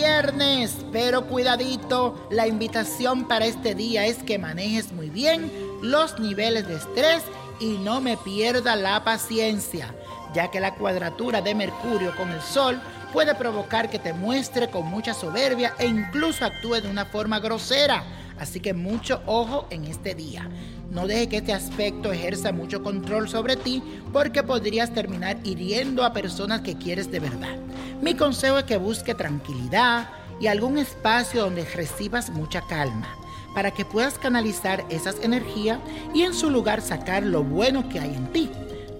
viernes, 0.00 0.74
pero 0.92 1.26
cuidadito, 1.26 2.28
la 2.30 2.46
invitación 2.46 3.28
para 3.28 3.46
este 3.46 3.74
día 3.74 4.06
es 4.06 4.22
que 4.22 4.38
manejes 4.38 4.92
muy 4.92 5.10
bien 5.10 5.50
los 5.82 6.18
niveles 6.18 6.66
de 6.66 6.76
estrés 6.76 7.22
y 7.58 7.78
no 7.78 8.00
me 8.00 8.16
pierda 8.16 8.76
la 8.76 9.04
paciencia, 9.04 9.94
ya 10.32 10.50
que 10.50 10.60
la 10.60 10.74
cuadratura 10.74 11.42
de 11.42 11.54
Mercurio 11.54 12.14
con 12.16 12.30
el 12.30 12.40
Sol 12.40 12.80
puede 13.12 13.34
provocar 13.34 13.90
que 13.90 13.98
te 13.98 14.12
muestre 14.12 14.70
con 14.70 14.86
mucha 14.86 15.12
soberbia 15.12 15.74
e 15.78 15.86
incluso 15.86 16.44
actúe 16.44 16.80
de 16.80 16.88
una 16.88 17.04
forma 17.04 17.40
grosera. 17.40 18.04
Así 18.38 18.60
que 18.60 18.72
mucho 18.72 19.22
ojo 19.26 19.66
en 19.70 19.84
este 19.84 20.14
día. 20.14 20.48
No 20.90 21.06
deje 21.06 21.28
que 21.28 21.36
este 21.38 21.52
aspecto 21.52 22.10
ejerza 22.12 22.52
mucho 22.52 22.82
control 22.82 23.28
sobre 23.28 23.56
ti 23.56 23.82
porque 24.12 24.42
podrías 24.42 24.94
terminar 24.94 25.36
hiriendo 25.44 26.04
a 26.04 26.12
personas 26.12 26.62
que 26.62 26.76
quieres 26.76 27.10
de 27.10 27.20
verdad. 27.20 27.69
Mi 28.02 28.14
consejo 28.14 28.58
es 28.58 28.64
que 28.64 28.78
busque 28.78 29.14
tranquilidad 29.14 30.08
y 30.40 30.46
algún 30.46 30.78
espacio 30.78 31.42
donde 31.42 31.66
recibas 31.66 32.30
mucha 32.30 32.62
calma 32.62 33.06
para 33.54 33.72
que 33.72 33.84
puedas 33.84 34.18
canalizar 34.18 34.84
esas 34.88 35.16
energías 35.22 35.78
y 36.14 36.22
en 36.22 36.32
su 36.32 36.50
lugar 36.50 36.80
sacar 36.80 37.24
lo 37.24 37.42
bueno 37.42 37.88
que 37.90 38.00
hay 38.00 38.14
en 38.14 38.32
ti. 38.32 38.50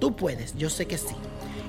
Tú 0.00 0.16
puedes, 0.16 0.56
yo 0.56 0.70
sé 0.70 0.86
que 0.86 0.96
sí. 0.96 1.14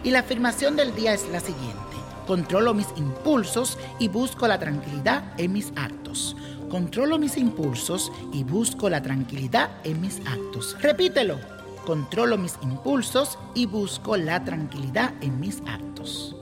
Y 0.06 0.12
la 0.12 0.20
afirmación 0.20 0.78
del 0.78 0.96
día 0.96 1.14
es 1.14 1.28
la 1.30 1.42
siguiente. 1.42 1.78
Controlo 2.26 2.74
mis 2.74 2.88
impulsos 2.96 3.78
y 4.00 4.08
busco 4.08 4.48
la 4.48 4.60
tranquilidad 4.60 5.34
en 5.38 5.52
mis 5.52 5.74
actos. 5.76 6.38
Controlo 6.70 7.18
mis 7.18 7.36
impulsos 7.36 8.12
y 8.32 8.46
busco 8.46 8.90
la 8.90 9.02
tranquilidad 9.02 9.70
en 9.84 10.00
mis 10.00 10.20
actos. 10.26 10.78
Repítelo. 10.82 11.40
Controlo 11.86 12.38
mis 12.38 12.58
impulsos 12.62 13.38
y 13.54 13.66
busco 13.66 14.16
la 14.16 14.44
tranquilidad 14.44 15.14
en 15.22 15.40
mis 15.40 15.62
actos. 15.66 16.37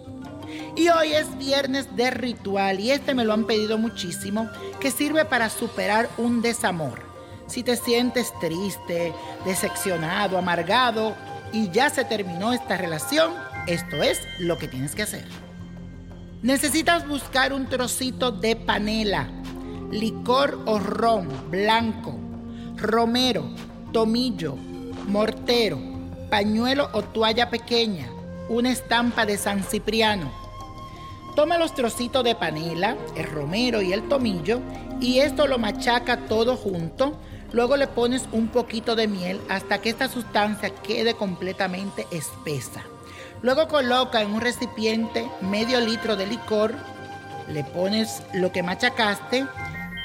Y 0.75 0.89
hoy 0.89 1.13
es 1.13 1.37
viernes 1.37 1.95
de 1.95 2.11
ritual 2.11 2.79
y 2.79 2.91
este 2.91 3.13
me 3.13 3.25
lo 3.25 3.33
han 3.33 3.45
pedido 3.45 3.77
muchísimo, 3.77 4.49
que 4.79 4.91
sirve 4.91 5.25
para 5.25 5.49
superar 5.49 6.09
un 6.17 6.41
desamor. 6.41 7.03
Si 7.47 7.63
te 7.63 7.75
sientes 7.75 8.33
triste, 8.39 9.13
decepcionado, 9.45 10.37
amargado 10.37 11.15
y 11.53 11.69
ya 11.69 11.89
se 11.89 12.03
terminó 12.05 12.53
esta 12.53 12.77
relación, 12.77 13.33
esto 13.67 14.01
es 14.03 14.19
lo 14.39 14.57
que 14.57 14.67
tienes 14.67 14.95
que 14.95 15.03
hacer. 15.03 15.25
Necesitas 16.41 17.07
buscar 17.07 17.53
un 17.53 17.67
trocito 17.67 18.31
de 18.31 18.55
panela 18.55 19.29
licor 19.91 20.59
o 20.65 20.79
ron 20.79 21.29
blanco, 21.49 22.17
romero, 22.75 23.45
tomillo, 23.91 24.55
mortero, 25.07 25.79
pañuelo 26.29 26.89
o 26.93 27.01
toalla 27.01 27.49
pequeña, 27.49 28.09
una 28.49 28.71
estampa 28.71 29.25
de 29.25 29.37
San 29.37 29.63
Cipriano. 29.63 30.44
Toma 31.35 31.57
los 31.57 31.73
trocitos 31.73 32.23
de 32.23 32.33
panela, 32.33 32.95
el 33.17 33.25
romero 33.25 33.81
y 33.81 33.91
el 33.91 34.07
tomillo 34.07 34.61
y 35.01 35.19
esto 35.19 35.47
lo 35.47 35.57
machaca 35.57 36.27
todo 36.27 36.55
junto. 36.55 37.19
Luego 37.51 37.75
le 37.75 37.87
pones 37.87 38.27
un 38.31 38.47
poquito 38.47 38.95
de 38.95 39.07
miel 39.07 39.41
hasta 39.49 39.79
que 39.79 39.89
esta 39.89 40.07
sustancia 40.07 40.69
quede 40.69 41.13
completamente 41.15 42.07
espesa. 42.09 42.83
Luego 43.41 43.67
coloca 43.67 44.21
en 44.21 44.31
un 44.31 44.41
recipiente 44.41 45.29
medio 45.41 45.81
litro 45.81 46.15
de 46.15 46.25
licor, 46.25 46.73
le 47.49 47.63
pones 47.65 48.23
lo 48.33 48.51
que 48.51 48.63
machacaste 48.63 49.45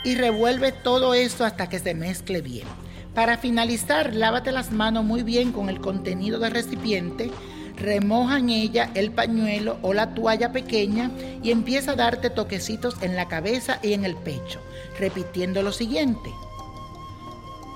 y 0.05 0.17
revuelve 0.17 0.73
todo 0.73 1.15
esto 1.15 1.45
hasta 1.45 1.69
que 1.69 1.79
se 1.79 1.95
mezcle 1.95 2.41
bien. 2.41 2.67
Para 3.15 3.39
finalizar, 3.39 4.15
lávate 4.15 4.53
las 4.53 4.73
manos 4.73 5.05
muy 5.05 5.23
bien 5.23 5.53
con 5.53 5.69
el 5.69 5.81
contenido 5.81 6.39
del 6.39 6.53
recipiente, 6.53 7.31
remoja 7.81 8.39
en 8.39 8.51
ella 8.51 8.91
el 8.95 9.11
pañuelo 9.11 9.79
o 9.83 9.93
la 9.93 10.15
toalla 10.15 10.53
pequeña 10.53 11.11
y 11.43 11.51
empieza 11.51 11.93
a 11.93 11.97
darte 11.97 12.31
toquecitos 12.31 13.03
en 13.03 13.17
la 13.17 13.27
cabeza 13.27 13.81
y 13.83 13.95
en 13.95 14.05
el 14.05 14.17
pecho, 14.17 14.61
repitiendo 14.99 15.63
lo 15.63 15.73
siguiente. 15.73 16.33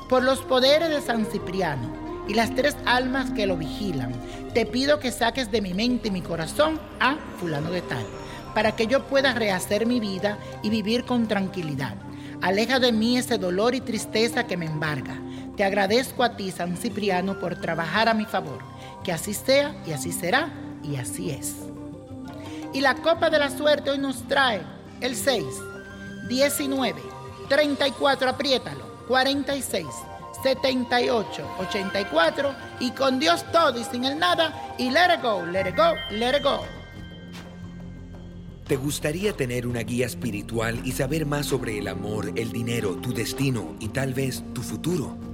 Por 0.08 0.22
los 0.22 0.40
poderes 0.40 0.90
de 0.90 1.00
San 1.00 1.26
Cipriano 1.26 1.92
y 2.28 2.34
las 2.34 2.54
tres 2.54 2.76
almas 2.84 3.30
que 3.30 3.46
lo 3.46 3.56
vigilan, 3.56 4.12
te 4.52 4.66
pido 4.66 5.00
que 5.00 5.10
saques 5.10 5.50
de 5.50 5.60
mi 5.60 5.74
mente 5.74 6.08
y 6.08 6.10
mi 6.12 6.22
corazón 6.22 6.78
a 7.00 7.16
fulano 7.38 7.70
de 7.70 7.82
tal, 7.82 8.06
para 8.54 8.76
que 8.76 8.86
yo 8.86 9.06
pueda 9.06 9.34
rehacer 9.34 9.86
mi 9.86 9.98
vida 9.98 10.38
y 10.62 10.70
vivir 10.70 11.04
con 11.04 11.26
tranquilidad 11.26 11.96
Aleja 12.44 12.78
de 12.78 12.92
mí 12.92 13.16
ese 13.16 13.38
dolor 13.38 13.74
y 13.74 13.80
tristeza 13.80 14.46
que 14.46 14.58
me 14.58 14.66
embarga. 14.66 15.18
Te 15.56 15.64
agradezco 15.64 16.22
a 16.22 16.36
ti, 16.36 16.50
San 16.50 16.76
Cipriano, 16.76 17.38
por 17.40 17.58
trabajar 17.58 18.06
a 18.06 18.12
mi 18.12 18.26
favor. 18.26 18.58
Que 19.04 19.12
así 19.12 19.34
sea 19.34 19.76
y 19.86 19.92
así 19.92 20.12
será 20.12 20.50
y 20.82 20.96
así 20.96 21.30
es. 21.30 21.56
Y 22.72 22.80
la 22.80 22.94
copa 22.96 23.30
de 23.30 23.38
la 23.38 23.50
suerte 23.50 23.90
hoy 23.90 23.98
nos 23.98 24.26
trae 24.26 24.62
el 25.00 25.14
6, 25.14 25.44
19, 26.28 27.02
34, 27.48 28.30
apriétalo, 28.30 28.84
46, 29.06 29.86
78, 30.42 31.56
84 31.60 32.54
y 32.80 32.90
con 32.92 33.20
Dios 33.20 33.44
todo 33.52 33.78
y 33.78 33.84
sin 33.84 34.04
el 34.04 34.18
nada 34.18 34.74
y 34.78 34.90
let 34.90 35.14
it 35.14 35.22
go, 35.22 35.44
let 35.44 35.68
it 35.68 35.76
go, 35.76 35.94
let 36.10 36.38
it 36.38 36.42
go. 36.42 36.60
¿Te 38.66 38.76
gustaría 38.76 39.34
tener 39.34 39.66
una 39.66 39.80
guía 39.80 40.06
espiritual 40.06 40.80
y 40.86 40.92
saber 40.92 41.26
más 41.26 41.44
sobre 41.44 41.78
el 41.78 41.88
amor, 41.88 42.32
el 42.34 42.50
dinero, 42.50 42.96
tu 42.96 43.12
destino 43.12 43.76
y 43.78 43.88
tal 43.88 44.14
vez 44.14 44.42
tu 44.54 44.62
futuro? 44.62 45.33